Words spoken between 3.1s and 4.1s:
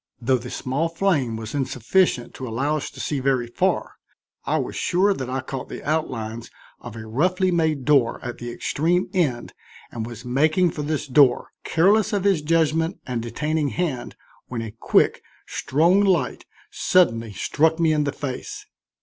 very far,